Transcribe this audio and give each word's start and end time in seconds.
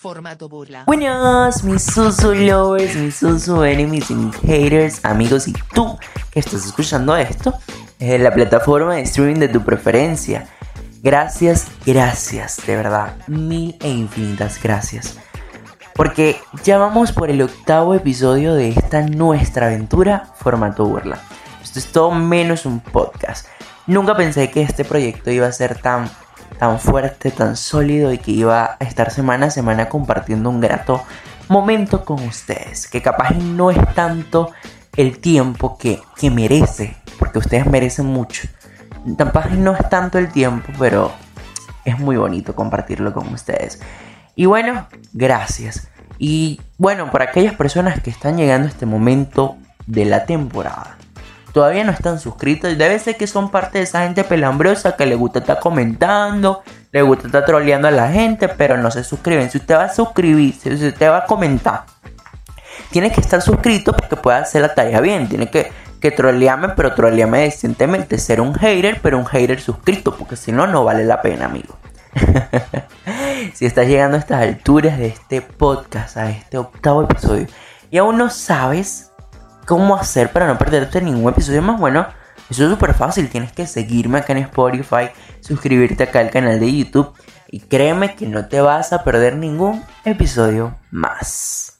Formato 0.00 0.48
burla. 0.48 0.84
Buenas, 0.86 1.62
mis 1.62 1.82
Susu 1.82 2.32
lovers, 2.32 2.96
mis 2.96 3.16
Susu 3.16 3.64
enemies 3.64 4.10
y 4.10 4.14
mis 4.14 4.34
haters, 4.36 5.04
amigos 5.04 5.46
y 5.46 5.52
tú 5.74 5.98
que 6.30 6.40
estás 6.40 6.64
escuchando 6.64 7.14
esto 7.18 7.52
es 7.98 8.18
la 8.18 8.32
plataforma 8.32 8.94
de 8.94 9.02
streaming 9.02 9.40
de 9.40 9.48
tu 9.48 9.62
preferencia. 9.62 10.48
Gracias, 11.02 11.66
gracias, 11.84 12.62
de 12.66 12.76
verdad, 12.76 13.14
mil 13.26 13.76
e 13.82 13.90
infinitas 13.90 14.58
gracias. 14.62 15.18
Porque 15.94 16.40
ya 16.64 16.78
vamos 16.78 17.12
por 17.12 17.28
el 17.28 17.42
octavo 17.42 17.92
episodio 17.92 18.54
de 18.54 18.70
esta 18.70 19.02
nuestra 19.02 19.66
aventura 19.66 20.32
formato 20.36 20.86
burla. 20.86 21.18
Esto 21.62 21.78
es 21.78 21.92
todo 21.92 22.12
menos 22.12 22.64
un 22.64 22.80
podcast. 22.80 23.46
Nunca 23.86 24.16
pensé 24.16 24.50
que 24.50 24.62
este 24.62 24.86
proyecto 24.86 25.30
iba 25.30 25.46
a 25.46 25.52
ser 25.52 25.78
tan 25.78 26.08
tan 26.60 26.78
fuerte, 26.78 27.30
tan 27.30 27.56
sólido 27.56 28.12
y 28.12 28.18
que 28.18 28.32
iba 28.32 28.76
a 28.78 28.84
estar 28.84 29.10
semana 29.10 29.46
a 29.46 29.50
semana 29.50 29.88
compartiendo 29.88 30.50
un 30.50 30.60
grato 30.60 31.02
momento 31.48 32.04
con 32.04 32.22
ustedes. 32.22 32.86
Que 32.86 33.00
capaz 33.00 33.30
no 33.30 33.70
es 33.70 33.78
tanto 33.94 34.52
el 34.94 35.20
tiempo 35.20 35.78
que, 35.78 36.02
que 36.16 36.30
merece, 36.30 36.98
porque 37.18 37.38
ustedes 37.38 37.64
merecen 37.64 38.04
mucho. 38.04 38.46
Capaz 39.16 39.48
no 39.52 39.74
es 39.74 39.88
tanto 39.88 40.18
el 40.18 40.30
tiempo, 40.30 40.70
pero 40.78 41.10
es 41.86 41.98
muy 41.98 42.18
bonito 42.18 42.54
compartirlo 42.54 43.14
con 43.14 43.32
ustedes. 43.32 43.80
Y 44.36 44.44
bueno, 44.44 44.86
gracias. 45.14 45.88
Y 46.18 46.60
bueno, 46.76 47.10
para 47.10 47.24
aquellas 47.24 47.54
personas 47.54 48.02
que 48.02 48.10
están 48.10 48.36
llegando 48.36 48.68
a 48.68 48.70
este 48.70 48.84
momento 48.84 49.56
de 49.86 50.04
la 50.04 50.26
temporada 50.26 50.98
todavía 51.52 51.84
no 51.84 51.92
están 51.92 52.20
suscritos, 52.20 52.76
debe 52.76 52.98
ser 52.98 53.16
que 53.16 53.26
son 53.26 53.50
parte 53.50 53.78
de 53.78 53.84
esa 53.84 54.02
gente 54.04 54.24
pelambrosa 54.24 54.96
que 54.96 55.06
le 55.06 55.14
gusta 55.14 55.40
estar 55.40 55.58
comentando, 55.60 56.62
le 56.92 57.02
gusta 57.02 57.26
estar 57.26 57.44
troleando 57.44 57.88
a 57.88 57.90
la 57.90 58.10
gente, 58.10 58.48
pero 58.48 58.76
no 58.76 58.90
se 58.90 59.04
suscriben. 59.04 59.50
Si 59.50 59.58
usted 59.58 59.74
va 59.74 59.84
a 59.84 59.94
suscribirse, 59.94 60.76
si 60.76 60.88
usted 60.88 61.10
va 61.10 61.18
a 61.18 61.26
comentar, 61.26 61.84
tiene 62.90 63.12
que 63.12 63.20
estar 63.20 63.40
suscrito 63.40 63.92
porque 63.92 64.16
puede 64.16 64.38
hacer 64.38 64.62
la 64.62 64.74
tarea 64.74 65.00
bien. 65.00 65.28
Tiene 65.28 65.50
que, 65.50 65.70
que 66.00 66.10
pero 66.10 66.94
trolearme 66.94 67.40
decentemente. 67.42 68.18
Ser 68.18 68.40
un 68.40 68.54
hater, 68.54 69.00
pero 69.00 69.18
un 69.18 69.26
hater 69.26 69.60
suscrito, 69.60 70.16
porque 70.16 70.36
si 70.36 70.52
no, 70.52 70.66
no 70.66 70.84
vale 70.84 71.04
la 71.04 71.22
pena, 71.22 71.46
amigo. 71.46 71.76
si 73.54 73.66
estás 73.66 73.86
llegando 73.86 74.16
a 74.16 74.20
estas 74.20 74.42
alturas 74.42 74.98
de 74.98 75.06
este 75.06 75.42
podcast, 75.42 76.16
a 76.16 76.30
este 76.30 76.58
octavo 76.58 77.04
episodio, 77.04 77.46
y 77.90 77.98
aún 77.98 78.18
no 78.18 78.30
sabes 78.30 79.09
cómo 79.70 79.94
hacer 79.94 80.32
para 80.32 80.48
no 80.48 80.58
perderte 80.58 81.00
ningún 81.00 81.30
episodio 81.30 81.62
más 81.62 81.78
bueno. 81.78 82.04
Eso 82.50 82.64
es 82.64 82.70
súper 82.70 82.92
fácil, 82.92 83.28
tienes 83.28 83.52
que 83.52 83.68
seguirme 83.68 84.18
acá 84.18 84.32
en 84.32 84.40
Spotify, 84.40 85.10
suscribirte 85.38 86.02
acá 86.02 86.18
al 86.18 86.30
canal 86.30 86.58
de 86.58 86.76
YouTube 86.76 87.12
y 87.48 87.60
créeme 87.60 88.16
que 88.16 88.26
no 88.26 88.48
te 88.48 88.60
vas 88.60 88.92
a 88.92 89.04
perder 89.04 89.36
ningún 89.36 89.80
episodio 90.04 90.74
más. 90.90 91.78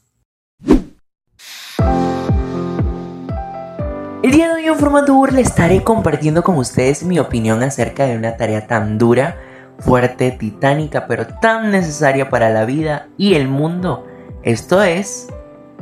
El 4.23 4.31
día 4.31 4.47
de 4.47 4.55
hoy 4.55 4.67
en 4.67 4.77
formato 4.77 5.13
burla 5.13 5.41
estaré 5.41 5.83
compartiendo 5.83 6.45
con 6.45 6.59
ustedes 6.59 7.03
mi 7.03 7.19
opinión 7.19 7.65
acerca 7.65 8.05
de 8.05 8.17
una 8.17 8.37
tarea 8.37 8.69
tan 8.69 8.99
dura, 8.99 9.37
fuerte, 9.81 10.31
titánica, 10.31 11.09
pero 11.09 11.27
tan 11.27 11.73
necesaria 11.73 12.31
para 12.31 12.51
la 12.51 12.65
vida 12.65 13.09
y 13.17 13.35
el 13.35 13.49
mundo. 13.49 14.07
Esto 14.45 14.81
es 14.81 15.27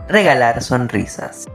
regalar 0.09 0.62
sonrisas. 0.62 1.48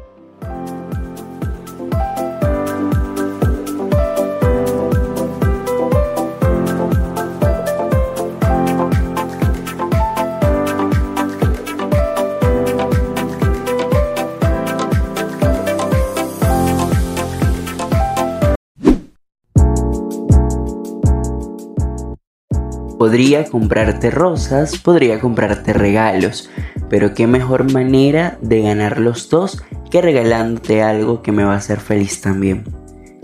Podría 23.04 23.44
comprarte 23.44 24.12
rosas, 24.12 24.78
podría 24.78 25.20
comprarte 25.20 25.74
regalos, 25.74 26.50
pero 26.90 27.14
qué 27.14 27.28
mejor 27.28 27.70
manera 27.70 28.38
de 28.42 28.62
ganar 28.62 28.98
los 28.98 29.28
dos 29.30 29.62
que 29.92 30.02
regalándote 30.02 30.82
algo 30.82 31.22
que 31.22 31.34
me 31.34 31.44
va 31.44 31.52
a 31.52 31.58
hacer 31.58 31.82
feliz 31.82 32.22
también. 32.22 32.64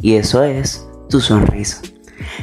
Y 0.02 0.16
eso 0.16 0.44
es 0.44 0.86
tu 1.08 1.22
sonrisa. 1.22 1.82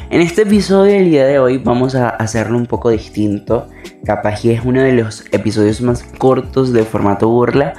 En 0.09 0.21
este 0.21 0.41
episodio 0.41 0.93
del 0.93 1.11
día 1.11 1.27
de 1.27 1.37
hoy 1.37 1.59
vamos 1.59 1.93
a 1.93 2.09
hacerlo 2.09 2.57
un 2.57 2.65
poco 2.65 2.89
distinto. 2.89 3.67
Capaz 4.03 4.43
es 4.43 4.61
uno 4.65 4.81
de 4.81 4.93
los 4.93 5.23
episodios 5.31 5.79
más 5.81 6.01
cortos 6.17 6.73
de 6.73 6.85
formato 6.85 7.29
burla. 7.29 7.75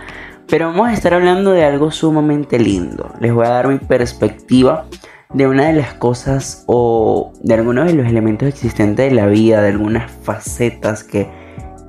Pero 0.47 0.69
vamos 0.69 0.87
a 0.87 0.93
estar 0.93 1.15
hablando 1.15 1.51
de 1.51 1.65
algo 1.65 1.91
sumamente 1.91 2.61
lindo. 2.61 3.13
Les 3.21 3.35
voy 3.35 3.45
a 3.45 3.51
dar 3.51 3.67
mi 3.67 3.79
perspectiva 3.79 4.87
de 5.33 5.47
una 5.47 5.67
de 5.67 5.75
las 5.75 5.95
cosas 5.95 6.65
o 6.67 7.33
de 7.43 7.55
algunos 7.55 7.87
de 7.87 7.95
los 7.95 8.07
elementos 8.07 8.49
existentes 8.49 9.11
de 9.11 9.15
la 9.15 9.27
vida, 9.27 9.61
de 9.61 9.69
algunas 9.69 10.11
facetas 10.11 11.05
que, 11.05 11.29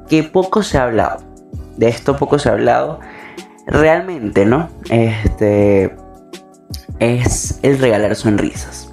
que 0.09 0.23
poco 0.23 0.63
se 0.63 0.77
ha 0.77 0.83
hablado. 0.83 1.21
De 1.77 1.87
esto 1.87 2.17
poco 2.17 2.39
se 2.39 2.49
ha 2.49 2.53
hablado. 2.53 2.99
Realmente, 3.65 4.45
¿no? 4.45 4.69
Este 4.89 5.95
es 6.99 7.59
el 7.63 7.79
regalar 7.79 8.15
sonrisas. 8.15 8.91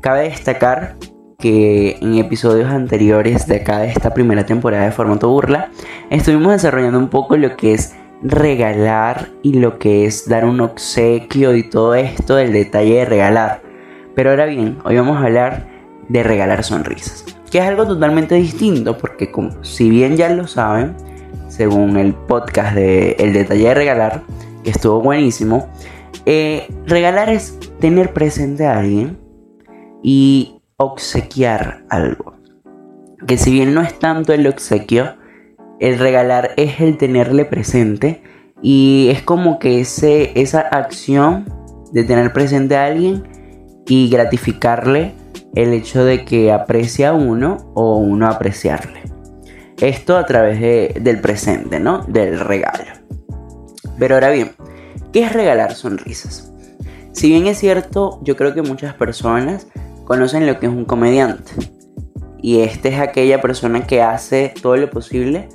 Cabe 0.00 0.24
destacar 0.24 0.96
que 1.38 1.98
en 2.00 2.14
episodios 2.16 2.70
anteriores 2.70 3.46
de 3.46 3.56
acá 3.56 3.78
de 3.78 3.88
esta 3.88 4.14
primera 4.14 4.46
temporada 4.46 4.84
de 4.84 4.92
formato 4.92 5.28
burla 5.28 5.70
estuvimos 6.10 6.52
desarrollando 6.52 6.98
un 6.98 7.08
poco 7.08 7.36
lo 7.36 7.56
que 7.56 7.74
es 7.74 7.94
regalar 8.24 9.28
y 9.42 9.54
lo 9.54 9.78
que 9.78 10.06
es 10.06 10.28
dar 10.28 10.46
un 10.46 10.60
obsequio 10.60 11.54
y 11.54 11.62
todo 11.68 11.94
esto, 11.94 12.38
el 12.38 12.52
detalle 12.52 12.96
de 12.96 13.04
regalar. 13.04 13.62
Pero 14.14 14.30
ahora 14.30 14.46
bien, 14.46 14.78
hoy 14.84 14.96
vamos 14.96 15.18
a 15.18 15.26
hablar 15.26 15.68
de 16.08 16.22
regalar 16.22 16.64
sonrisas, 16.64 17.24
que 17.50 17.58
es 17.58 17.64
algo 17.64 17.86
totalmente 17.86 18.34
distinto 18.34 18.96
porque 18.96 19.30
como, 19.30 19.62
si 19.62 19.90
bien 19.90 20.16
ya 20.16 20.30
lo 20.30 20.46
saben, 20.46 20.96
según 21.48 21.96
el 21.96 22.14
podcast 22.14 22.74
de 22.74 23.12
El 23.18 23.32
detalle 23.32 23.68
de 23.68 23.74
regalar, 23.74 24.22
que 24.64 24.70
estuvo 24.70 25.00
buenísimo, 25.00 25.68
eh, 26.26 26.66
regalar 26.86 27.28
es 27.28 27.58
tener 27.78 28.12
presente 28.12 28.66
a 28.66 28.78
alguien 28.78 29.18
y 30.02 30.62
obsequiar 30.76 31.84
algo. 31.90 32.34
Que 33.26 33.36
si 33.36 33.52
bien 33.52 33.74
no 33.74 33.82
es 33.82 33.98
tanto 33.98 34.32
el 34.32 34.46
obsequio, 34.46 35.16
el 35.80 35.98
regalar 35.98 36.52
es 36.56 36.80
el 36.80 36.96
tenerle 36.96 37.44
presente 37.44 38.22
y 38.62 39.08
es 39.10 39.22
como 39.22 39.58
que 39.58 39.80
ese, 39.80 40.32
esa 40.40 40.60
acción 40.60 41.46
de 41.92 42.04
tener 42.04 42.32
presente 42.32 42.76
a 42.76 42.86
alguien 42.86 43.24
y 43.86 44.08
gratificarle 44.08 45.12
el 45.54 45.72
hecho 45.72 46.04
de 46.04 46.24
que 46.24 46.52
aprecia 46.52 47.10
a 47.10 47.12
uno 47.12 47.70
o 47.74 47.98
uno 47.98 48.26
apreciarle. 48.26 49.02
Esto 49.80 50.16
a 50.16 50.24
través 50.24 50.60
del 50.60 51.20
presente, 51.20 51.80
¿no? 51.80 52.04
Del 52.04 52.40
regalo. 52.40 52.84
Pero 53.98 54.14
ahora 54.14 54.30
bien, 54.30 54.52
¿qué 55.12 55.24
es 55.24 55.32
regalar 55.32 55.74
sonrisas? 55.74 56.52
Si 57.12 57.28
bien 57.28 57.46
es 57.46 57.58
cierto, 57.58 58.20
yo 58.22 58.36
creo 58.36 58.54
que 58.54 58.62
muchas 58.62 58.94
personas 58.94 59.68
conocen 60.04 60.46
lo 60.46 60.58
que 60.58 60.66
es 60.66 60.72
un 60.72 60.84
comediante. 60.84 61.52
Y 62.40 62.60
este 62.60 62.88
es 62.88 63.00
aquella 63.00 63.40
persona 63.40 63.86
que 63.86 64.02
hace 64.02 64.52
todo 64.60 64.76
lo 64.76 64.90
posible 64.90 65.48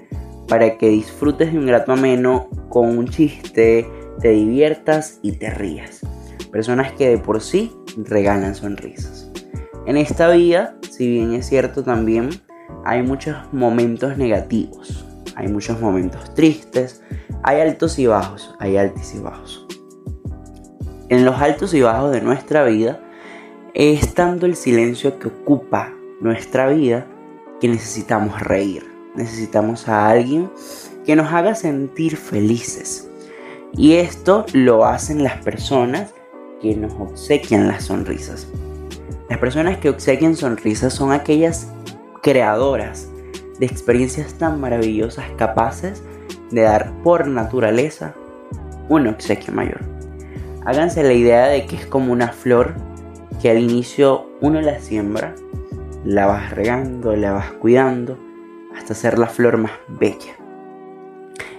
para 0.50 0.78
que 0.78 0.90
disfrutes 0.90 1.54
de 1.54 1.60
un 1.60 1.68
grato 1.68 1.94
ameno 1.94 2.50
con 2.70 2.98
un 2.98 3.08
chiste, 3.08 3.88
te 4.20 4.30
diviertas 4.30 5.20
y 5.22 5.34
te 5.34 5.52
rías. 5.52 6.02
Personas 6.52 6.92
que 6.94 7.08
de 7.08 7.18
por 7.20 7.40
sí 7.40 7.72
regalan 7.96 8.56
sonrisas. 8.56 9.32
En 9.86 9.96
esta 9.96 10.30
vida, 10.30 10.76
si 10.90 11.08
bien 11.08 11.34
es 11.34 11.48
cierto 11.48 11.84
también, 11.84 12.30
hay 12.84 13.04
muchos 13.04 13.38
momentos 13.54 14.18
negativos, 14.18 15.06
hay 15.36 15.48
muchos 15.48 15.80
momentos 15.80 16.34
tristes, 16.34 17.04
hay 17.44 17.62
altos 17.62 18.00
y 18.00 18.08
bajos, 18.08 18.56
hay 18.60 18.78
altos 18.78 19.14
y 19.14 19.20
bajos. 19.20 19.68
En 21.10 21.26
los 21.26 21.40
altos 21.40 21.74
y 21.76 21.82
bajos 21.82 22.12
de 22.12 22.22
nuestra 22.22 22.64
vida 22.66 23.00
es 23.76 24.16
tanto 24.16 24.48
el 24.48 24.56
silencio 24.56 25.20
que 25.20 25.28
ocupa 25.28 25.94
nuestra 26.22 26.68
vida 26.68 27.06
que 27.62 27.68
necesitamos 27.68 28.42
reír 28.42 28.99
necesitamos 29.16 29.88
a 29.88 30.10
alguien 30.10 30.50
que 31.06 31.16
nos 31.16 31.32
haga 31.34 31.56
sentir 31.56 32.18
felices. 32.18 33.10
Y 33.74 33.94
esto 33.94 34.46
lo 34.54 34.86
hacen 34.86 35.24
las 35.24 35.38
personas 35.44 36.14
que 36.62 36.76
nos 36.76 36.94
obsequian 36.94 37.68
las 37.68 37.86
sonrisas. 37.86 38.48
Las 39.30 39.40
personas 39.40 39.78
que 39.78 39.90
obsequian 39.90 40.36
sonrisas 40.36 40.94
son 40.94 41.12
aquellas 41.12 41.68
creadoras 42.22 43.10
de 43.60 43.66
experiencias 43.66 44.34
tan 44.34 44.60
maravillosas 44.60 45.26
capaces 45.38 46.04
de 46.52 46.62
dar 46.62 46.92
por 47.04 47.28
naturaleza 47.28 48.16
un 48.88 49.08
obsequio 49.08 49.54
mayor. 49.54 49.82
Háganse 50.66 51.04
la 51.04 51.14
idea 51.14 51.48
de 51.48 51.66
que 51.66 51.76
es 51.76 51.86
como 51.86 52.12
una 52.12 52.30
flor 52.30 52.74
que 53.42 53.50
al 53.50 53.60
inicio 53.60 54.28
uno 54.42 54.62
la 54.62 54.80
siembra, 54.80 55.36
la 56.04 56.26
vas 56.26 56.52
regando, 56.52 57.16
la 57.16 57.32
vas 57.32 57.52
cuidando, 57.54 58.18
hasta 58.80 58.96
ser 58.96 59.20
la 59.20 59.28
flor 59.28 59.58
más 59.58 59.74
bella. 59.88 60.34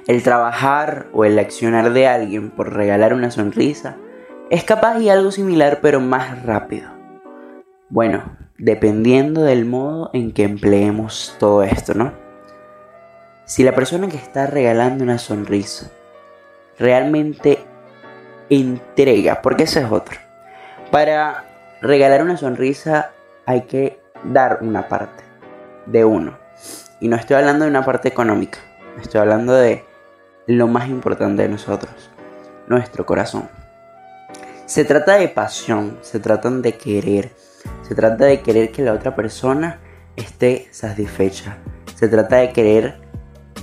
El 0.07 0.23
trabajar 0.23 1.09
o 1.13 1.25
el 1.25 1.39
accionar 1.39 1.93
de 1.93 2.09
alguien 2.09 2.51
por 2.51 2.73
regalar 2.73 3.13
una 3.13 3.31
sonrisa 3.31 3.97
es 4.49 4.65
capaz 4.65 4.99
y 4.99 5.11
algo 5.11 5.31
similar 5.31 5.81
pero 5.83 6.01
más 6.01 6.43
rápido. 6.45 6.91
Bueno, 7.91 8.25
dependiendo 8.57 9.43
del 9.43 9.67
modo 9.67 10.11
en 10.15 10.33
que 10.33 10.45
empleemos 10.45 11.37
todo 11.39 11.63
esto, 11.63 11.93
¿no? 11.95 12.13
Si 13.45 13.63
la 13.63 13.75
persona 13.75 14.09
que 14.09 14.17
está 14.17 14.47
regalando 14.47 15.05
una 15.05 15.19
sonrisa 15.19 15.91
realmente 16.79 17.59
entrega, 18.49 19.43
porque 19.43 19.65
ese 19.65 19.81
es 19.81 19.93
otro. 19.93 20.19
Para 20.91 21.45
regalar 21.83 22.23
una 22.23 22.39
sonrisa 22.39 23.11
hay 23.45 23.63
que 23.63 24.01
dar 24.25 24.61
una 24.63 24.89
parte 24.89 25.23
de 25.87 26.05
uno. 26.05 26.40
Y 27.00 27.08
no 27.08 27.17
estoy 27.17 27.37
hablando 27.37 27.64
de 27.64 27.70
una 27.70 27.85
parte 27.85 28.08
económica, 28.08 28.58
estoy 29.00 29.20
hablando 29.20 29.55
de 29.55 29.85
lo 30.47 30.69
más 30.69 30.88
importante 30.88 31.43
de 31.43 31.49
nosotros, 31.49 32.11
nuestro 32.69 33.06
corazón. 33.06 33.49
Se 34.67 34.85
trata 34.85 35.17
de 35.17 35.29
pasión, 35.29 35.99
se 36.02 36.20
trata 36.20 36.50
de 36.50 36.76
querer, 36.76 37.32
se 37.82 37.94
trata 37.94 38.26
de 38.26 38.43
querer 38.43 38.70
que 38.70 38.82
la 38.82 38.93
otra 38.93 39.17
persona 39.17 39.79
esté 40.14 40.69
satisfecha, 40.73 41.56
se 41.94 42.06
trata 42.06 42.37
de 42.37 42.52
querer 42.52 43.00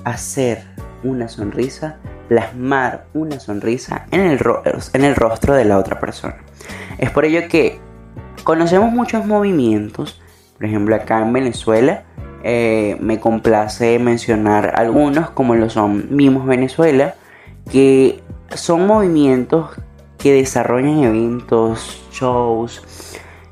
hacer 0.03 0.63
una 1.03 1.27
sonrisa, 1.27 1.97
plasmar 2.27 3.05
una 3.13 3.39
sonrisa 3.39 4.07
en 4.09 4.21
el, 4.21 4.39
en 4.93 5.03
el 5.03 5.15
rostro 5.15 5.53
de 5.53 5.65
la 5.65 5.77
otra 5.77 5.99
persona. 5.99 6.37
Es 6.97 7.11
por 7.11 7.23
ello 7.23 7.47
que 7.47 7.79
conocemos 8.43 8.91
muchos 8.91 9.27
movimientos, 9.27 10.21
por 10.57 10.65
ejemplo 10.65 10.95
acá 10.95 11.21
en 11.21 11.33
Venezuela, 11.33 12.03
eh, 12.49 12.95
me 13.01 13.19
complace 13.19 13.99
mencionar 13.99 14.71
algunos 14.77 15.31
como 15.31 15.53
lo 15.55 15.69
son 15.69 16.15
Mimos 16.15 16.45
Venezuela, 16.45 17.15
que 17.69 18.23
son 18.55 18.87
movimientos 18.87 19.71
que 20.17 20.31
desarrollan 20.31 21.03
eventos, 21.03 22.01
shows 22.13 22.81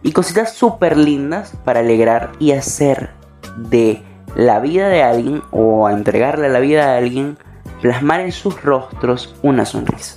y 0.02 0.14
cositas 0.14 0.54
súper 0.54 0.96
lindas 0.96 1.52
para 1.66 1.82
alegrar 1.82 2.32
y 2.40 2.54
hacer 2.54 3.10
de 3.58 4.02
la 4.34 4.62
vida 4.62 4.88
de 4.88 5.04
alguien 5.04 5.42
o 5.52 5.88
a 5.88 5.92
entregarle 5.92 6.48
a 6.48 6.52
la 6.52 6.62
vida 6.62 6.90
de 6.90 6.98
alguien, 6.98 7.38
plasmar 7.82 8.22
en 8.22 8.32
sus 8.32 8.64
rostros 8.64 9.36
una 9.44 9.66
sonrisa. 9.66 10.16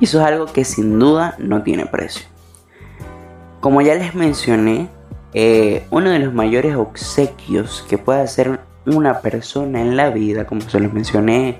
Y 0.00 0.06
eso 0.06 0.20
es 0.20 0.26
algo 0.26 0.46
que 0.46 0.64
sin 0.64 0.98
duda 0.98 1.36
no 1.38 1.62
tiene 1.62 1.86
precio. 1.86 2.26
Como 3.60 3.80
ya 3.80 3.94
les 3.94 4.16
mencioné, 4.16 4.88
eh, 5.34 5.84
uno 5.90 6.10
de 6.10 6.20
los 6.20 6.32
mayores 6.32 6.76
obsequios 6.76 7.84
que 7.88 7.98
puede 7.98 8.20
hacer 8.20 8.60
una 8.86 9.20
persona 9.20 9.80
en 9.80 9.96
la 9.96 10.10
vida, 10.10 10.46
como 10.46 10.60
se 10.60 10.78
los 10.78 10.92
mencioné 10.92 11.58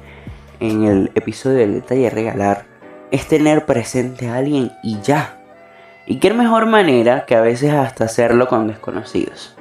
en 0.61 0.85
el 0.85 1.11
episodio 1.17 1.59
del 1.59 1.75
detalle 1.75 2.09
regalar, 2.09 2.67
es 3.11 3.27
tener 3.27 3.67
presente 3.67 4.29
a 4.29 4.37
alguien 4.37 4.71
y 4.85 5.01
ya. 5.01 5.41
Y 6.07 6.19
qué 6.19 6.33
mejor 6.33 6.67
manera 6.67 7.27
que 7.27 7.35
a 7.35 7.41
veces 7.41 7.73
hasta 7.73 8.05
hacerlo 8.05 8.47
con 8.47 8.69
desconocidos. 8.69 9.57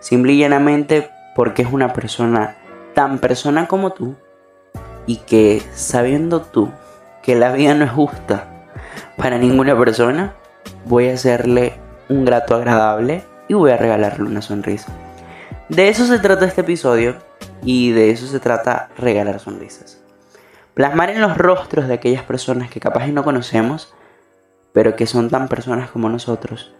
Simple 0.00 0.32
y 0.32 0.38
llanamente 0.38 1.10
porque 1.34 1.62
es 1.62 1.72
una 1.72 1.92
persona 1.92 2.56
tan 2.94 3.18
persona 3.18 3.66
como 3.66 3.90
tú 3.90 4.14
y 5.06 5.16
que 5.18 5.60
sabiendo 5.74 6.40
tú 6.40 6.70
que 7.22 7.34
la 7.34 7.52
vida 7.52 7.74
no 7.74 7.84
es 7.84 7.90
justa 7.90 8.66
para 9.18 9.36
ninguna 9.36 9.76
persona, 9.76 10.34
voy 10.86 11.08
a 11.08 11.14
hacerle 11.14 11.74
un 12.08 12.24
grato 12.24 12.54
agradable 12.54 13.22
y 13.48 13.54
voy 13.54 13.70
a 13.70 13.76
regalarle 13.76 14.26
una 14.26 14.42
sonrisa. 14.42 14.92
De 15.68 15.88
eso 15.88 16.06
se 16.06 16.18
trata 16.18 16.46
este 16.46 16.60
episodio 16.60 17.16
y 17.62 17.92
de 17.92 18.10
eso 18.10 18.26
se 18.26 18.40
trata 18.40 18.90
regalar 18.98 19.40
sonrisas. 19.40 20.02
Plasmar 20.74 21.10
en 21.10 21.20
los 21.20 21.38
rostros 21.38 21.88
de 21.88 21.94
aquellas 21.94 22.24
personas 22.24 22.70
que 22.70 22.80
capaz 22.80 23.06
no 23.08 23.24
conocemos, 23.24 23.94
pero 24.72 24.96
que 24.96 25.06
son 25.06 25.30
tan 25.30 25.48
personas 25.48 25.90
como 25.90 26.08
nosotros, 26.08 26.74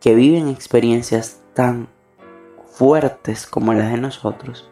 que 0.00 0.14
viven 0.14 0.48
experiencias 0.48 1.40
tan 1.54 1.88
fuertes 2.72 3.46
como 3.46 3.74
las 3.74 3.90
de 3.90 3.98
nosotros, 3.98 4.70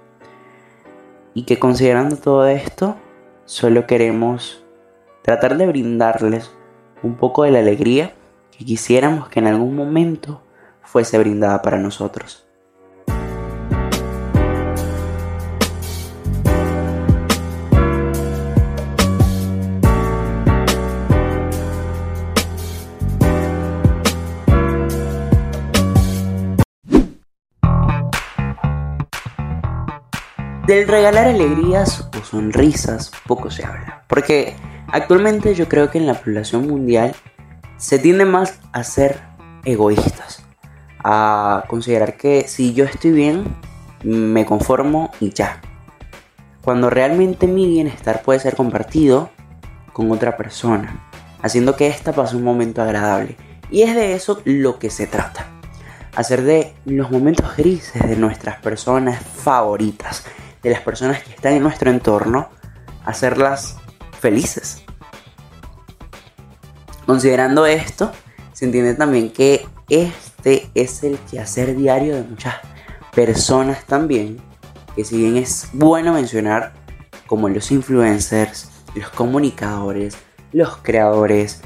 y 1.35 1.43
que 1.44 1.59
considerando 1.59 2.17
todo 2.17 2.47
esto, 2.47 2.97
solo 3.44 3.87
queremos 3.87 4.65
tratar 5.23 5.56
de 5.56 5.67
brindarles 5.67 6.53
un 7.03 7.17
poco 7.17 7.43
de 7.43 7.50
la 7.50 7.59
alegría 7.59 8.15
que 8.56 8.65
quisiéramos 8.65 9.29
que 9.29 9.41
en 9.41 9.49
algún 9.49 9.75
momento 9.75 10.44
fuese 10.84 11.19
brindada 11.19 11.60
para 11.62 11.78
nosotros. 11.78 12.46
Del 30.66 30.88
regalar 30.88 31.26
alegrías 31.26 32.08
o 32.19 32.25
sonrisas 32.25 33.12
poco 33.26 33.50
se 33.50 33.66
habla, 33.66 34.04
porque 34.08 34.56
actualmente 34.88 35.54
yo 35.54 35.69
creo 35.69 35.90
que 35.90 35.98
en 35.98 36.06
la 36.06 36.14
población 36.14 36.66
mundial 36.66 37.14
se 37.76 37.98
tiende 37.98 38.25
más 38.25 38.60
a 38.72 38.82
ser 38.82 39.20
egoístas 39.66 40.33
a 41.05 41.65
considerar 41.69 42.17
que 42.17 42.49
si 42.49 42.73
yo 42.73 42.85
estoy 42.87 43.12
bien, 43.12 43.45
me 44.03 44.47
conformo 44.47 45.11
y 45.21 45.31
ya. 45.31 45.61
Cuando 46.62 46.89
realmente 46.89 47.47
mi 47.47 47.67
bienestar 47.67 48.23
puede 48.23 48.41
ser 48.41 48.56
compartido 48.56 49.31
con 49.93 50.11
otra 50.11 50.37
persona, 50.37 51.06
haciendo 51.43 51.77
que 51.77 51.89
ésta 51.89 52.12
pase 52.12 52.37
un 52.37 52.43
momento 52.43 52.81
agradable. 52.83 53.37
Y 53.71 53.83
es 53.83 53.95
de 53.95 54.15
eso 54.15 54.41
lo 54.45 54.79
que 54.79 54.89
se 54.89 55.06
trata. 55.06 55.47
Hacer 56.17 56.43
de 56.43 56.75
los 56.87 57.11
momentos 57.11 57.55
grises 57.56 58.09
de 58.09 58.17
nuestras 58.17 58.59
personas 58.61 59.23
favoritas, 59.23 60.25
de 60.62 60.71
las 60.71 60.81
personas 60.81 61.23
que 61.23 61.31
están 61.31 61.53
en 61.53 61.62
nuestro 61.62 61.91
entorno, 61.91 62.49
hacerlas 63.05 63.77
felices. 64.21 64.83
Considerando 67.05 67.67
esto, 67.67 68.11
se 68.55 68.65
entiende 68.65 68.95
también 68.95 69.31
que 69.31 69.67
este 70.44 70.69
es 70.74 71.03
el 71.03 71.19
quehacer 71.31 71.74
diario 71.74 72.17
de 72.17 72.22
muchas 72.22 72.56
personas 73.15 73.86
también, 73.86 74.36
que 74.94 75.03
si 75.03 75.17
bien 75.17 75.39
es 75.39 75.70
bueno 75.72 76.13
mencionar 76.13 76.74
como 77.27 77.48
los 77.48 77.70
influencers, 77.70 78.69
los 78.94 79.08
comunicadores, 79.08 80.19
los 80.53 80.77
creadores, 80.77 81.63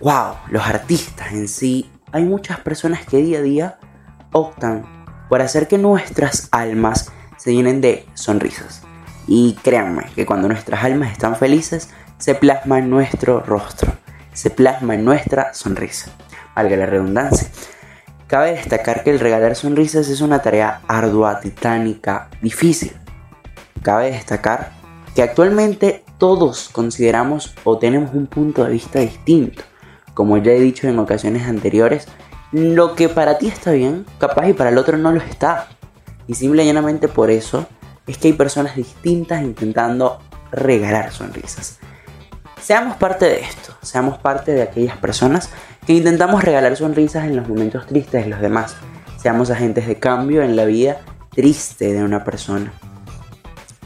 wow, 0.00 0.34
los 0.50 0.66
artistas 0.66 1.32
en 1.32 1.48
sí, 1.48 1.90
hay 2.12 2.24
muchas 2.24 2.60
personas 2.60 3.06
que 3.06 3.22
día 3.22 3.38
a 3.38 3.42
día 3.42 3.78
optan 4.32 4.84
por 5.30 5.40
hacer 5.40 5.66
que 5.66 5.78
nuestras 5.78 6.48
almas 6.52 7.10
se 7.38 7.54
llenen 7.54 7.80
de 7.80 8.04
sonrisas. 8.12 8.82
Y 9.26 9.54
créanme 9.62 10.04
que 10.14 10.26
cuando 10.26 10.46
nuestras 10.46 10.84
almas 10.84 11.12
están 11.12 11.36
felices, 11.36 11.88
se 12.18 12.34
plasma 12.34 12.80
en 12.80 12.90
nuestro 12.90 13.40
rostro, 13.40 13.90
se 14.34 14.50
plasma 14.50 14.94
en 14.94 15.06
nuestra 15.06 15.54
sonrisa 15.54 16.12
valga 16.58 16.76
la 16.76 16.86
redundancia. 16.86 17.48
Cabe 18.28 18.52
destacar 18.52 19.04
que 19.04 19.10
el 19.10 19.20
regalar 19.20 19.56
sonrisas 19.56 20.10
es 20.10 20.20
una 20.20 20.42
tarea 20.42 20.82
ardua, 20.86 21.40
titánica, 21.40 22.28
difícil. 22.42 22.92
Cabe 23.80 24.10
destacar 24.10 24.72
que 25.14 25.22
actualmente 25.22 26.04
todos 26.18 26.68
consideramos 26.68 27.54
o 27.64 27.78
tenemos 27.78 28.12
un 28.12 28.26
punto 28.26 28.64
de 28.64 28.72
vista 28.72 28.98
distinto. 28.98 29.62
Como 30.12 30.36
ya 30.36 30.52
he 30.52 30.60
dicho 30.60 30.86
en 30.86 30.98
ocasiones 30.98 31.48
anteriores, 31.48 32.06
lo 32.52 32.94
que 32.94 33.08
para 33.08 33.38
ti 33.38 33.48
está 33.48 33.70
bien, 33.70 34.04
capaz 34.18 34.46
y 34.46 34.52
para 34.52 34.68
el 34.68 34.76
otro 34.76 34.98
no 34.98 35.10
lo 35.10 35.22
está. 35.22 35.68
Y 36.26 36.34
simple 36.34 36.64
y 36.64 36.66
llanamente 36.66 37.08
por 37.08 37.30
eso 37.30 37.66
es 38.06 38.18
que 38.18 38.28
hay 38.28 38.34
personas 38.34 38.76
distintas 38.76 39.42
intentando 39.42 40.20
regalar 40.52 41.12
sonrisas. 41.12 41.78
Seamos 42.60 42.98
parte 42.98 43.24
de 43.24 43.40
esto, 43.40 43.74
seamos 43.80 44.18
parte 44.18 44.52
de 44.52 44.60
aquellas 44.60 44.98
personas 44.98 45.48
que 45.88 45.94
intentamos 45.94 46.44
regalar 46.44 46.76
sonrisas 46.76 47.24
en 47.24 47.34
los 47.34 47.48
momentos 47.48 47.86
tristes 47.86 48.22
de 48.22 48.28
los 48.28 48.42
demás. 48.42 48.76
Seamos 49.16 49.50
agentes 49.50 49.86
de 49.86 49.98
cambio 49.98 50.42
en 50.42 50.54
la 50.54 50.66
vida 50.66 50.98
triste 51.30 51.94
de 51.94 52.04
una 52.04 52.24
persona. 52.24 52.74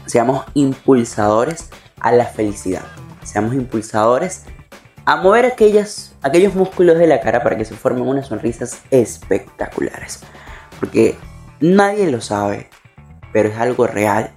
Seamos 0.05 0.43
impulsadores 0.53 1.69
a 2.01 2.11
la 2.11 2.25
felicidad. 2.25 2.81
Seamos 3.23 3.53
impulsadores 3.53 4.43
a 5.05 5.15
mover 5.15 5.45
aquellas, 5.45 6.13
aquellos 6.21 6.55
músculos 6.55 6.97
de 6.97 7.07
la 7.07 7.21
cara 7.21 7.41
para 7.41 7.55
que 7.55 7.63
se 7.63 7.73
formen 7.73 8.05
unas 8.05 8.27
sonrisas 8.27 8.81
espectaculares. 8.91 10.25
Porque 10.81 11.15
nadie 11.61 12.11
lo 12.11 12.19
sabe, 12.19 12.69
pero 13.31 13.47
es 13.47 13.57
algo 13.57 13.87
real. 13.87 14.33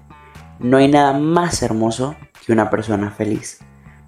No 0.61 0.77
hay 0.77 0.87
nada 0.87 1.15
más 1.15 1.65
hermoso 1.65 2.15
que 2.47 2.53
una 2.53 2.71
persona 2.71 3.11
feliz. 3.11 3.59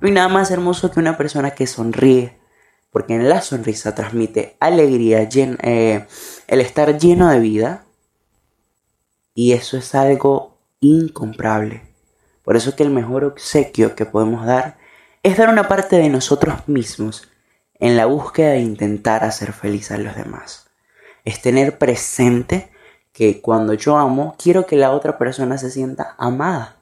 No 0.00 0.06
hay 0.06 0.14
nada 0.14 0.28
más 0.28 0.52
hermoso 0.52 0.92
que 0.92 1.00
una 1.00 1.16
persona 1.16 1.50
que 1.50 1.66
sonríe, 1.66 2.37
porque 2.90 3.14
en 3.14 3.28
la 3.28 3.42
sonrisa 3.42 3.94
transmite 3.94 4.56
alegría, 4.60 5.28
eh, 5.62 6.06
el 6.46 6.60
estar 6.60 6.98
lleno 6.98 7.28
de 7.28 7.40
vida 7.40 7.84
Y 9.34 9.52
eso 9.52 9.76
es 9.76 9.94
algo 9.94 10.58
incomparable. 10.80 11.82
Por 12.42 12.56
eso 12.56 12.74
que 12.74 12.82
el 12.82 12.90
mejor 12.90 13.24
obsequio 13.24 13.94
que 13.94 14.06
podemos 14.06 14.46
dar 14.46 14.78
es 15.22 15.36
dar 15.36 15.48
una 15.48 15.68
parte 15.68 15.96
de 15.96 16.08
nosotros 16.08 16.66
mismos 16.66 17.28
en 17.74 17.96
la 17.96 18.06
búsqueda 18.06 18.52
de 18.52 18.60
intentar 18.60 19.24
hacer 19.24 19.52
feliz 19.52 19.90
a 19.90 19.98
los 19.98 20.16
demás. 20.16 20.68
Es 21.24 21.40
tener 21.42 21.78
presente 21.78 22.70
que 23.12 23.40
cuando 23.40 23.74
yo 23.74 23.98
amo, 23.98 24.34
quiero 24.38 24.66
que 24.66 24.76
la 24.76 24.92
otra 24.92 25.18
persona 25.18 25.58
se 25.58 25.70
sienta 25.70 26.14
amada 26.18 26.76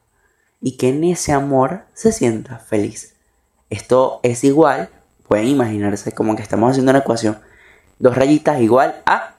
y 0.60 0.76
que 0.76 0.90
en 0.90 1.04
ese 1.04 1.32
amor 1.32 1.84
se 1.94 2.12
sienta 2.12 2.58
feliz. 2.58 3.16
Esto 3.70 4.20
es 4.22 4.44
igual, 4.44 4.90
pueden 5.28 5.48
imaginarse 5.48 6.12
como 6.12 6.36
que 6.36 6.42
estamos 6.42 6.70
haciendo 6.70 6.90
una 6.90 7.00
ecuación, 7.00 7.38
dos 7.98 8.16
rayitas 8.16 8.60
igual 8.60 9.02
a 9.06 9.34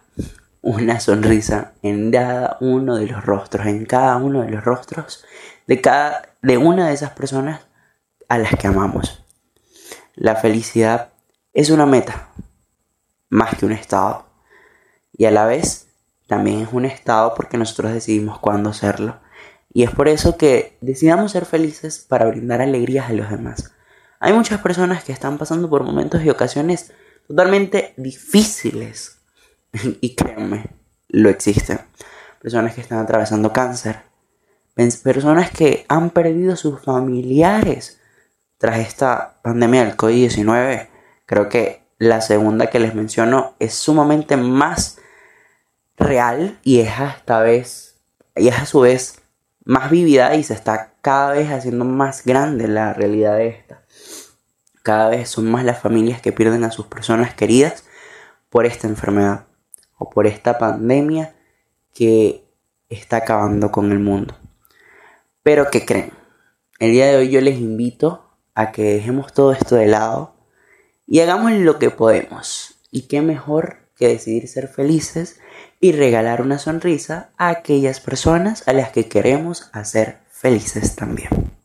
una 0.62 1.00
sonrisa 1.00 1.74
en 1.82 2.12
cada 2.12 2.58
uno 2.60 2.98
de 2.98 3.08
los 3.08 3.26
rostros, 3.26 3.68
en 3.68 3.86
cada 3.86 4.18
uno 4.18 4.42
de 4.42 4.52
los 4.52 4.64
rostros 4.64 5.24
de 5.68 5.82
cada 5.82 6.30
de 6.42 6.58
una 6.58 6.88
de 6.88 6.94
esas 6.94 7.12
personas 7.12 7.62
a 8.30 8.38
las 8.38 8.56
que 8.56 8.68
amamos. 8.68 9.24
La 10.16 10.36
felicidad 10.36 11.10
es 11.54 11.70
una 11.70 11.86
meta, 11.86 12.30
más 13.30 13.56
que 13.56 13.66
un 13.66 13.72
estado. 13.72 14.26
Y 15.12 15.26
a 15.26 15.32
la 15.32 15.46
vez 15.46 15.88
también 16.28 16.62
es 16.62 16.70
un 16.72 16.86
estado 16.86 17.34
porque 17.36 17.58
nosotros 17.58 17.94
decidimos 17.94 18.40
cuándo 18.40 18.70
hacerlo. 18.70 19.20
Y 19.74 19.84
es 19.84 19.92
por 19.92 20.08
eso 20.08 20.38
que 20.38 20.78
decidamos 20.82 21.32
ser 21.32 21.46
felices 21.46 22.06
para 22.08 22.26
brindar 22.26 22.62
alegrías 22.62 23.10
a 23.10 23.14
los 23.14 23.30
demás. 23.30 23.74
Hay 24.20 24.34
muchas 24.34 24.62
personas 24.62 25.04
que 25.04 25.12
están 25.12 25.38
pasando 25.38 25.70
por 25.70 25.84
momentos 25.84 26.24
y 26.24 26.30
ocasiones 26.30 26.92
totalmente 27.28 27.94
difíciles. 27.98 29.20
y 30.02 30.16
créanme, 30.16 30.66
lo 31.10 31.30
existen. 31.30 31.80
Personas 32.42 32.74
que 32.74 32.82
están 32.82 33.00
atravesando 33.00 33.54
cáncer. 33.54 34.02
Personas 35.04 35.52
que 35.52 35.86
han 35.88 36.12
perdido 36.12 36.56
sus 36.56 36.80
familiares 36.82 38.00
tras 38.58 38.80
esta 38.80 39.40
pandemia 39.42 39.86
del 39.86 39.98
COVID-19. 39.98 40.88
Creo 41.26 41.50
que 41.50 41.84
la 41.98 42.22
segunda 42.22 42.68
que 42.68 42.80
les 42.80 42.94
menciono 42.94 43.56
es 43.60 43.74
sumamente 43.74 44.38
más 44.38 44.98
real 45.98 46.60
y 46.64 46.80
es 46.80 46.92
esta 47.18 47.40
vez 47.40 47.96
y 48.36 48.50
es 48.50 48.60
a 48.60 48.66
su 48.66 48.82
vez 48.82 49.22
más 49.66 49.90
vivida 49.90 50.36
y 50.36 50.44
se 50.44 50.54
está 50.54 50.94
cada 51.02 51.32
vez 51.32 51.50
haciendo 51.52 51.86
más 51.86 52.24
grande 52.24 52.68
la 52.68 52.94
realidad 52.94 53.36
de 53.38 53.48
esta. 53.48 53.82
Cada 54.88 55.10
vez 55.10 55.28
son 55.28 55.52
más 55.52 55.66
las 55.66 55.82
familias 55.82 56.22
que 56.22 56.32
pierden 56.32 56.64
a 56.64 56.72
sus 56.72 56.86
personas 56.86 57.34
queridas 57.34 57.84
por 58.50 58.66
esta 58.66 58.88
enfermedad 58.88 59.48
o 59.98 60.10
por 60.10 60.28
esta 60.28 60.58
pandemia 60.60 61.36
que 61.94 62.46
está 62.88 63.18
acabando 63.18 63.70
con 63.70 63.92
el 63.92 64.00
mundo. 64.00 64.38
Pero 65.44 65.70
¿qué 65.70 65.86
creen? 65.86 66.14
El 66.80 66.94
día 66.94 67.08
de 67.08 67.18
hoy 67.18 67.30
yo 67.30 67.42
les 67.42 67.60
invito 67.60 68.30
a 68.56 68.72
que 68.72 68.94
dejemos 68.94 69.34
todo 69.34 69.52
esto 69.52 69.76
de 69.76 69.88
lado 69.88 70.38
y 71.06 71.20
hagamos 71.20 71.52
lo 71.52 71.80
que 71.80 71.90
podemos. 71.90 72.80
Y 72.90 73.10
qué 73.10 73.22
mejor 73.22 73.90
que 73.94 74.08
decidir 74.08 74.48
ser 74.48 74.70
felices 74.70 75.42
y 75.82 75.92
regalar 75.92 76.42
una 76.42 76.60
sonrisa 76.60 77.32
a 77.36 77.50
aquellas 77.50 78.00
personas 78.00 78.66
a 78.70 78.72
las 78.72 78.94
que 78.94 79.10
queremos 79.10 79.70
hacer 79.74 80.20
felices 80.30 80.96
también. 80.96 81.57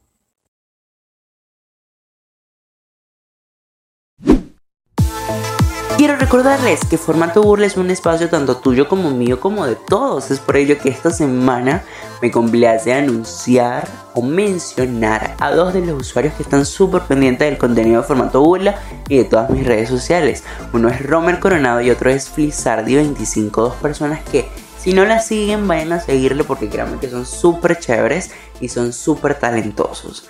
Quiero 6.13 6.27
recordarles 6.27 6.85
que 6.85 6.99
Formato 6.99 7.43
Burla 7.43 7.65
es 7.65 7.79
un 7.79 7.89
espacio 7.89 8.29
tanto 8.29 8.59
tuyo 8.59 8.87
como 8.87 9.11
mío 9.11 9.41
como 9.41 9.65
de 9.65 9.77
todos. 9.77 10.31
Es 10.31 10.41
por 10.41 10.59
ello 10.59 10.77
que 10.77 10.91
esta 10.91 11.11
semana 11.11 11.85
me 12.21 12.31
complace 12.31 12.93
anunciar 12.93 13.89
o 14.13 14.21
mencionar 14.21 15.35
a 15.41 15.53
dos 15.53 15.73
de 15.73 15.81
los 15.81 16.03
usuarios 16.03 16.35
que 16.35 16.43
están 16.43 16.67
súper 16.67 17.01
pendientes 17.05 17.49
del 17.49 17.57
contenido 17.57 18.03
de 18.03 18.07
Formato 18.07 18.43
Burla 18.43 18.79
y 19.09 19.17
de 19.17 19.25
todas 19.25 19.49
mis 19.49 19.67
redes 19.67 19.89
sociales. 19.89 20.45
Uno 20.75 20.91
es 20.91 21.01
Romer 21.01 21.41
Coronado 21.41 21.81
y 21.81 21.89
otro 21.89 22.11
es 22.11 22.31
Flizardi25, 22.31 23.51
dos 23.51 23.77
personas 23.77 24.21
que 24.31 24.51
si 24.79 24.93
no 24.93 25.07
la 25.07 25.19
siguen 25.19 25.67
vayan 25.67 25.93
a 25.93 26.01
seguirle 26.01 26.45
porque 26.45 26.69
créanme 26.69 26.99
que 26.99 27.09
son 27.09 27.25
súper 27.25 27.79
chéveres 27.79 28.33
y 28.61 28.69
son 28.69 28.93
súper 28.93 29.37
talentosos. 29.37 30.29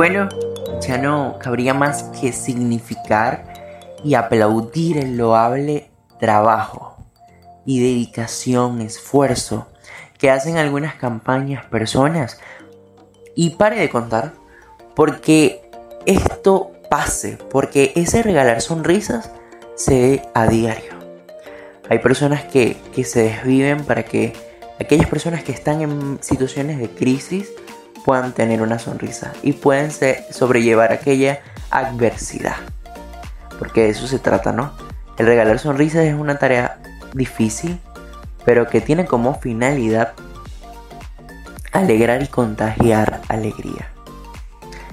Bueno, 0.00 0.30
ya 0.80 0.96
no 0.96 1.38
cabría 1.38 1.74
más 1.74 2.04
que 2.04 2.32
significar 2.32 3.44
y 4.02 4.14
aplaudir 4.14 4.96
el 4.96 5.18
loable 5.18 5.90
trabajo 6.18 6.96
y 7.66 7.80
dedicación, 7.80 8.80
esfuerzo 8.80 9.66
que 10.16 10.30
hacen 10.30 10.56
algunas 10.56 10.94
campañas, 10.94 11.66
personas. 11.66 12.40
Y 13.34 13.56
pare 13.56 13.78
de 13.78 13.90
contar, 13.90 14.32
porque 14.96 15.70
esto 16.06 16.72
pase, 16.88 17.36
porque 17.50 17.92
ese 17.94 18.22
regalar 18.22 18.62
sonrisas 18.62 19.30
se 19.74 20.00
ve 20.00 20.22
a 20.32 20.46
diario. 20.46 20.94
Hay 21.90 21.98
personas 21.98 22.44
que, 22.44 22.78
que 22.94 23.04
se 23.04 23.24
desviven 23.24 23.84
para 23.84 24.06
que 24.06 24.32
aquellas 24.80 25.10
personas 25.10 25.44
que 25.44 25.52
están 25.52 25.82
en 25.82 26.22
situaciones 26.22 26.78
de 26.78 26.88
crisis 26.88 27.50
puedan 28.04 28.32
tener 28.32 28.62
una 28.62 28.78
sonrisa 28.78 29.32
y 29.42 29.52
pueden 29.52 29.90
sobrellevar 30.30 30.92
aquella 30.92 31.40
adversidad. 31.70 32.56
Porque 33.58 33.82
de 33.82 33.90
eso 33.90 34.06
se 34.06 34.18
trata, 34.18 34.52
¿no? 34.52 34.72
El 35.18 35.26
regalar 35.26 35.58
sonrisas 35.58 36.04
es 36.04 36.14
una 36.14 36.38
tarea 36.38 36.78
difícil, 37.12 37.78
pero 38.44 38.68
que 38.68 38.80
tiene 38.80 39.04
como 39.04 39.34
finalidad 39.34 40.12
alegrar 41.72 42.22
y 42.22 42.26
contagiar 42.26 43.20
alegría. 43.28 43.90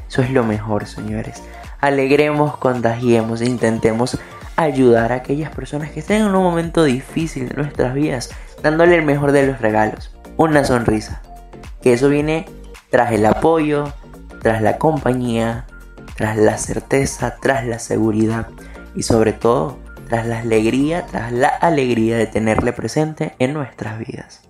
Eso 0.07 0.21
es 0.21 0.31
lo 0.31 0.43
mejor, 0.43 0.85
señores. 0.85 1.43
Alegremos, 1.79 2.57
contagiemos, 2.57 3.41
intentemos 3.41 4.17
ayudar 4.55 5.11
a 5.11 5.15
aquellas 5.15 5.53
personas 5.53 5.91
que 5.91 5.99
estén 5.99 6.21
en 6.21 6.35
un 6.35 6.43
momento 6.43 6.83
difícil 6.83 7.49
de 7.49 7.55
nuestras 7.55 7.93
vidas, 7.93 8.31
dándole 8.63 8.95
el 8.95 9.03
mejor 9.03 9.31
de 9.31 9.45
los 9.45 9.61
regalos, 9.61 10.11
una 10.35 10.63
sonrisa. 10.63 11.21
Que 11.81 11.93
eso 11.93 12.09
viene 12.09 12.47
tras 12.89 13.11
el 13.11 13.25
apoyo, 13.25 13.93
tras 14.41 14.61
la 14.61 14.77
compañía, 14.77 15.65
tras 16.15 16.37
la 16.37 16.57
certeza, 16.57 17.37
tras 17.41 17.65
la 17.65 17.79
seguridad 17.79 18.47
y 18.95 19.03
sobre 19.03 19.33
todo 19.33 19.77
tras 20.09 20.25
la 20.25 20.39
alegría, 20.39 21.05
tras 21.05 21.31
la 21.31 21.49
alegría 21.49 22.17
de 22.17 22.27
tenerle 22.27 22.73
presente 22.73 23.35
en 23.39 23.53
nuestras 23.53 23.99
vidas. 23.99 24.41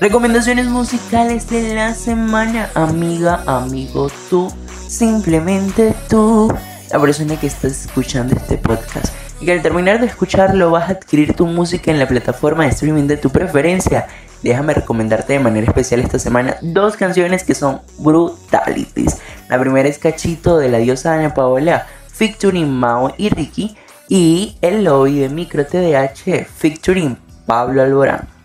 Recomendaciones 0.00 0.68
musicales 0.68 1.50
de 1.50 1.74
la 1.74 1.92
semana, 1.92 2.70
amiga, 2.74 3.42
amigo, 3.46 4.08
tú, 4.30 4.48
simplemente 4.86 5.92
tú, 6.08 6.54
la 6.92 7.00
persona 7.00 7.34
que 7.34 7.48
estás 7.48 7.86
escuchando 7.86 8.36
este 8.36 8.58
podcast. 8.58 9.12
Y 9.40 9.46
que 9.46 9.52
al 9.52 9.62
terminar 9.62 9.98
de 9.98 10.06
escucharlo 10.06 10.70
vas 10.70 10.88
a 10.88 10.92
adquirir 10.92 11.34
tu 11.34 11.46
música 11.46 11.90
en 11.90 11.98
la 11.98 12.06
plataforma 12.06 12.62
de 12.62 12.70
streaming 12.70 13.08
de 13.08 13.16
tu 13.16 13.30
preferencia. 13.30 14.06
Déjame 14.40 14.72
recomendarte 14.72 15.32
de 15.32 15.40
manera 15.40 15.66
especial 15.66 15.98
esta 15.98 16.20
semana 16.20 16.56
dos 16.62 16.96
canciones 16.96 17.42
que 17.42 17.56
son 17.56 17.80
brutalities. 17.98 19.18
La 19.48 19.58
primera 19.58 19.88
es 19.88 19.98
Cachito 19.98 20.58
de 20.58 20.68
la 20.68 20.78
diosa 20.78 21.14
Ana 21.14 21.34
Paola, 21.34 21.88
featuring 22.06 22.70
Mao 22.70 23.12
y 23.18 23.30
Ricky. 23.30 23.76
Y 24.08 24.56
El 24.60 24.84
Lobby 24.84 25.18
de 25.18 25.28
Micro 25.28 25.66
TDH, 25.66 26.46
featuring 26.46 27.18
Pablo 27.46 27.82
Alborán. 27.82 28.37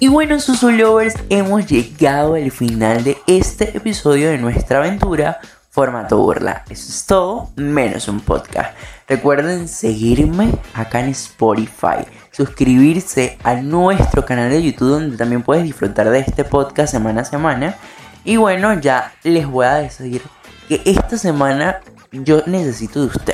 Y 0.00 0.08
bueno, 0.08 0.40
Susulovers, 0.40 1.14
hemos 1.30 1.66
llegado 1.66 2.34
al 2.34 2.50
final 2.50 3.04
de 3.04 3.16
este 3.26 3.76
episodio 3.76 4.30
de 4.30 4.38
nuestra 4.38 4.78
aventura 4.78 5.40
formato 5.70 6.18
burla. 6.18 6.64
Eso 6.68 6.88
es 6.90 7.06
todo, 7.06 7.50
menos 7.56 8.08
un 8.08 8.20
podcast. 8.20 8.76
Recuerden 9.08 9.68
seguirme 9.68 10.50
acá 10.74 11.00
en 11.00 11.10
Spotify, 11.10 12.04
suscribirse 12.32 13.38
a 13.44 13.54
nuestro 13.54 14.24
canal 14.24 14.50
de 14.50 14.62
YouTube 14.62 14.90
donde 14.90 15.16
también 15.16 15.42
puedes 15.42 15.62
disfrutar 15.62 16.10
de 16.10 16.18
este 16.20 16.44
podcast 16.44 16.92
semana 16.92 17.22
a 17.22 17.24
semana. 17.24 17.76
Y 18.24 18.36
bueno, 18.36 18.78
ya 18.80 19.12
les 19.22 19.46
voy 19.46 19.66
a 19.66 19.74
decir 19.74 20.22
que 20.68 20.82
esta 20.84 21.16
semana 21.16 21.80
yo 22.10 22.42
necesito 22.46 23.00
de 23.00 23.06
ustedes. 23.06 23.33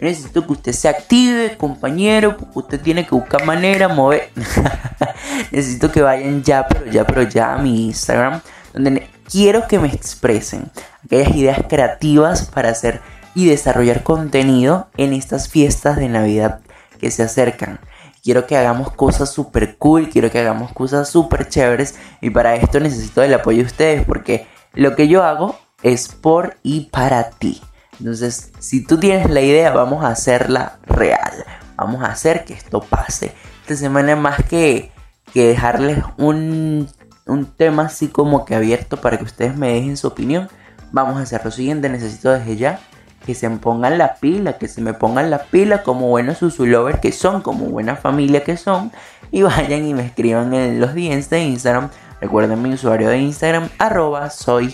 Necesito 0.00 0.46
que 0.46 0.52
usted 0.52 0.72
se 0.72 0.88
active, 0.88 1.56
compañero, 1.56 2.36
usted 2.54 2.80
tiene 2.80 3.06
que 3.06 3.14
buscar 3.14 3.44
manera, 3.44 3.88
mover. 3.88 4.30
necesito 5.50 5.92
que 5.92 6.02
vayan 6.02 6.42
ya, 6.42 6.66
pero 6.66 6.86
ya, 6.86 7.06
pero 7.06 7.22
ya 7.22 7.54
a 7.54 7.58
mi 7.58 7.86
Instagram, 7.86 8.40
donde 8.72 9.08
quiero 9.30 9.66
que 9.68 9.78
me 9.78 9.88
expresen 9.88 10.70
aquellas 11.04 11.34
ideas 11.36 11.58
creativas 11.68 12.46
para 12.46 12.70
hacer 12.70 13.00
y 13.34 13.46
desarrollar 13.46 14.02
contenido 14.02 14.88
en 14.96 15.12
estas 15.12 15.48
fiestas 15.48 15.96
de 15.96 16.08
Navidad 16.08 16.60
que 16.98 17.10
se 17.10 17.22
acercan. 17.22 17.80
Quiero 18.22 18.46
que 18.46 18.56
hagamos 18.56 18.92
cosas 18.92 19.30
super 19.32 19.76
cool, 19.78 20.10
quiero 20.10 20.30
que 20.30 20.38
hagamos 20.38 20.72
cosas 20.72 21.08
super 21.08 21.48
chéveres 21.48 21.94
y 22.20 22.30
para 22.30 22.54
esto 22.54 22.80
necesito 22.80 23.22
el 23.22 23.32
apoyo 23.32 23.58
de 23.58 23.64
ustedes 23.64 24.04
porque 24.04 24.46
lo 24.74 24.94
que 24.94 25.08
yo 25.08 25.22
hago 25.22 25.58
es 25.82 26.08
por 26.08 26.56
y 26.62 26.88
para 26.90 27.30
ti. 27.30 27.62
Entonces, 28.00 28.50
si 28.58 28.84
tú 28.84 28.98
tienes 28.98 29.28
la 29.30 29.42
idea, 29.42 29.72
vamos 29.72 30.02
a 30.02 30.08
hacerla 30.08 30.78
real. 30.86 31.44
Vamos 31.76 32.02
a 32.02 32.06
hacer 32.06 32.44
que 32.44 32.54
esto 32.54 32.80
pase. 32.80 33.32
Esta 33.62 33.76
semana 33.76 34.16
más 34.16 34.42
que, 34.42 34.90
que 35.34 35.48
dejarles 35.48 36.02
un, 36.16 36.88
un 37.26 37.46
tema 37.46 37.84
así 37.84 38.08
como 38.08 38.46
que 38.46 38.54
abierto 38.54 38.96
para 38.96 39.18
que 39.18 39.24
ustedes 39.24 39.54
me 39.54 39.74
dejen 39.74 39.98
su 39.98 40.08
opinión, 40.08 40.48
vamos 40.92 41.18
a 41.18 41.22
hacer 41.22 41.44
lo 41.44 41.50
siguiente. 41.50 41.90
Necesito 41.90 42.30
desde 42.32 42.56
ya 42.56 42.80
que 43.26 43.34
se 43.34 43.50
pongan 43.50 43.98
la 43.98 44.14
pila, 44.14 44.56
que 44.56 44.66
se 44.66 44.80
me 44.80 44.94
pongan 44.94 45.30
la 45.30 45.44
pila 45.44 45.82
como 45.82 46.08
buenos 46.08 46.38
susulovers 46.38 47.00
que 47.00 47.12
son, 47.12 47.42
como 47.42 47.66
buena 47.66 47.96
familia 47.96 48.42
que 48.42 48.56
son, 48.56 48.92
y 49.30 49.42
vayan 49.42 49.86
y 49.86 49.92
me 49.92 50.06
escriban 50.06 50.54
en 50.54 50.80
los 50.80 50.94
DMs 50.94 51.28
de 51.28 51.40
Instagram. 51.40 51.90
Recuerden 52.20 52.62
mi 52.62 52.72
usuario 52.72 53.08
de 53.08 53.18
Instagram, 53.18 53.68
arroba 53.78 54.30
soy 54.30 54.70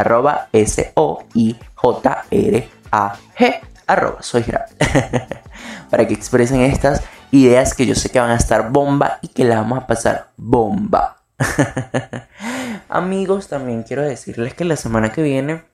arroba 0.00 0.48
S-O-I-J-R-A-G, 0.52 1.60
arroba 3.86 4.22
soy 4.22 4.44
Para 5.90 6.06
que 6.06 6.14
expresen 6.14 6.62
estas 6.62 7.02
ideas 7.30 7.74
que 7.74 7.84
yo 7.86 7.94
sé 7.94 8.08
que 8.10 8.18
van 8.18 8.30
a 8.30 8.36
estar 8.36 8.70
bomba 8.70 9.18
y 9.22 9.28
que 9.28 9.44
las 9.44 9.58
vamos 9.58 9.78
a 9.78 9.86
pasar 9.86 10.30
bomba. 10.36 11.18
Amigos, 12.88 13.48
también 13.48 13.82
quiero 13.82 14.02
decirles 14.02 14.54
que 14.54 14.64
la 14.64 14.76
semana 14.76 15.12
que 15.12 15.22
viene, 15.22 15.64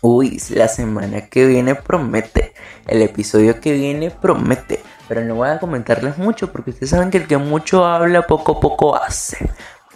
uy, 0.00 0.40
la 0.50 0.68
semana 0.68 1.28
que 1.28 1.44
viene 1.46 1.74
promete, 1.74 2.54
el 2.86 3.02
episodio 3.02 3.60
que 3.60 3.72
viene 3.72 4.10
promete, 4.10 4.82
pero 5.06 5.22
no 5.24 5.34
voy 5.34 5.50
a 5.50 5.58
comentarles 5.58 6.16
mucho 6.18 6.50
porque 6.50 6.70
ustedes 6.70 6.90
saben 6.90 7.10
que 7.10 7.18
el 7.18 7.26
que 7.26 7.36
mucho 7.36 7.84
habla, 7.84 8.26
poco 8.26 8.58
poco 8.58 8.96
hace 8.96 9.50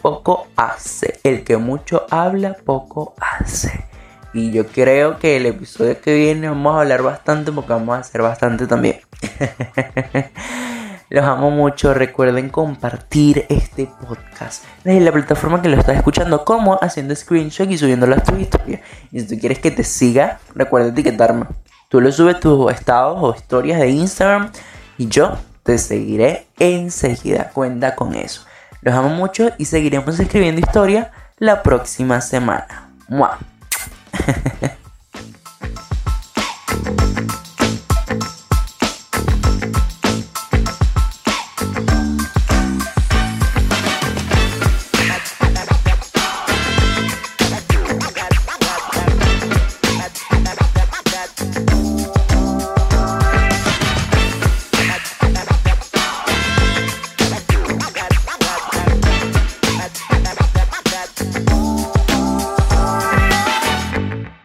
poco 0.04 0.48
hace. 0.54 1.18
El 1.22 1.44
que 1.44 1.56
mucho 1.56 2.04
habla, 2.10 2.58
poco 2.62 3.14
hace. 3.18 3.86
Y 4.34 4.52
yo 4.52 4.66
creo 4.66 5.18
que 5.18 5.38
el 5.38 5.46
episodio 5.46 5.98
que 5.98 6.14
viene 6.14 6.46
vamos 6.46 6.76
a 6.76 6.80
hablar 6.80 7.00
bastante 7.00 7.50
porque 7.50 7.72
vamos 7.72 7.96
a 7.96 8.00
hacer 8.00 8.20
bastante 8.20 8.66
también. 8.66 9.00
Los 11.08 11.24
amo 11.24 11.50
mucho. 11.50 11.94
Recuerden 11.94 12.50
compartir 12.50 13.46
este 13.48 13.88
podcast 14.06 14.64
desde 14.84 15.00
la 15.00 15.10
plataforma 15.10 15.62
que 15.62 15.70
lo 15.70 15.78
estás 15.78 15.96
escuchando, 15.96 16.44
como 16.44 16.78
haciendo 16.82 17.16
screenshot 17.16 17.70
y 17.70 17.78
subiéndolo 17.78 18.16
a 18.16 18.22
tu 18.22 18.36
historia. 18.36 18.82
Y 19.10 19.20
si 19.20 19.26
tú 19.26 19.40
quieres 19.40 19.58
que 19.58 19.70
te 19.70 19.84
siga, 19.84 20.38
recuerda 20.54 20.88
etiquetarme. 20.88 21.46
Tú 21.88 22.02
lo 22.02 22.12
subes 22.12 22.40
tus 22.40 22.70
estados 22.70 23.16
o 23.22 23.34
historias 23.34 23.80
de 23.80 23.88
Instagram 23.88 24.52
y 24.98 25.08
yo 25.08 25.38
te 25.62 25.78
seguiré 25.78 26.46
enseguida. 26.58 27.52
Cuenta 27.54 27.94
con 27.94 28.14
eso. 28.14 28.44
Los 28.84 28.94
amo 28.94 29.08
mucho 29.08 29.50
y 29.56 29.64
seguiremos 29.64 30.20
escribiendo 30.20 30.60
historia 30.60 31.10
la 31.38 31.62
próxima 31.62 32.20
semana. 32.20 32.90
¡Mua! 33.08 33.38